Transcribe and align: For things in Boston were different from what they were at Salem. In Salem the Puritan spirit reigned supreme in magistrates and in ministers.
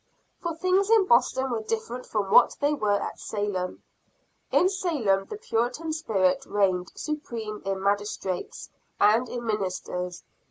For 0.41 0.55
things 0.55 0.89
in 0.89 1.05
Boston 1.05 1.51
were 1.51 1.61
different 1.61 2.07
from 2.07 2.31
what 2.31 2.55
they 2.59 2.73
were 2.73 2.99
at 2.99 3.19
Salem. 3.19 3.83
In 4.51 4.67
Salem 4.67 5.25
the 5.25 5.37
Puritan 5.37 5.93
spirit 5.93 6.43
reigned 6.47 6.91
supreme 6.95 7.61
in 7.65 7.83
magistrates 7.83 8.71
and 8.99 9.29
in 9.29 9.45
ministers. 9.45 10.23